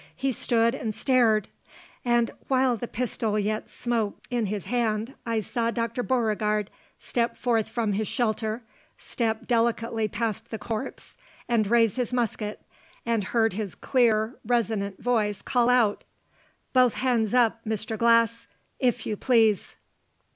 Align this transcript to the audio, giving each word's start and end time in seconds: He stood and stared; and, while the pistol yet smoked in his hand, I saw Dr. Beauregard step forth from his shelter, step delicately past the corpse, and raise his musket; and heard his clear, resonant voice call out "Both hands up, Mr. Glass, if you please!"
He 0.15 0.31
stood 0.31 0.73
and 0.73 0.95
stared; 0.95 1.47
and, 2.03 2.31
while 2.47 2.75
the 2.75 2.87
pistol 2.87 3.37
yet 3.37 3.69
smoked 3.69 4.27
in 4.31 4.47
his 4.47 4.65
hand, 4.65 5.13
I 5.27 5.41
saw 5.41 5.69
Dr. 5.69 6.01
Beauregard 6.01 6.71
step 6.97 7.37
forth 7.37 7.69
from 7.69 7.93
his 7.93 8.07
shelter, 8.07 8.63
step 8.97 9.45
delicately 9.45 10.07
past 10.07 10.49
the 10.49 10.57
corpse, 10.57 11.17
and 11.47 11.67
raise 11.69 11.97
his 11.97 12.11
musket; 12.13 12.63
and 13.05 13.25
heard 13.25 13.53
his 13.53 13.75
clear, 13.75 14.39
resonant 14.43 14.99
voice 15.03 15.43
call 15.43 15.69
out 15.69 16.03
"Both 16.73 16.95
hands 16.95 17.35
up, 17.35 17.63
Mr. 17.63 17.95
Glass, 17.95 18.47
if 18.79 19.05
you 19.05 19.15
please!" 19.15 19.75